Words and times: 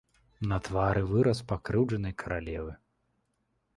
На 0.51 0.57
твары 0.67 1.03
выраз 1.11 1.39
пакрыўджанай 1.51 2.13
каралевы. 2.25 2.73